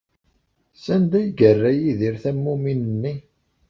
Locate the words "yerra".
1.37-1.71